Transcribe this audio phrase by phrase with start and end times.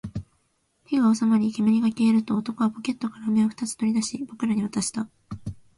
[0.87, 5.07] 火が収まり、煙が消えると、男はポケットから飴を二つ取り出し、僕らに渡した